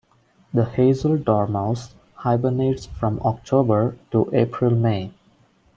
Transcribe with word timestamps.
The 0.51 0.65
hazel 0.65 1.15
dormouse 1.15 1.93
hibernates 2.15 2.87
from 2.87 3.19
October 3.23 3.99
to 4.11 4.31
April-May. 4.33 5.13